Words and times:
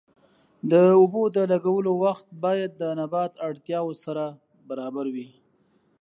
د 0.71 0.73
اوبو 0.99 1.23
د 1.35 1.37
لګولو 1.51 1.91
وخت 2.03 2.27
باید 2.43 2.69
د 2.81 2.83
نبات 2.99 3.33
اړتیاوو 3.47 3.93
سره 4.03 4.23
برابر 4.69 5.05
وي. 5.15 5.27